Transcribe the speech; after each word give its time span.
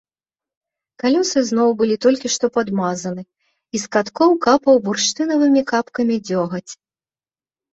Калёсы 1.03 1.39
зноў 1.49 1.69
былі 1.81 1.95
толькі 2.05 2.27
што 2.35 2.45
падмазаны, 2.55 3.23
і 3.75 3.83
з 3.83 3.91
каткоў 3.97 4.29
капаў 4.47 4.75
бурштынавымі 4.89 5.61
капкамі 5.75 6.15
дзёгаць. 6.27 6.69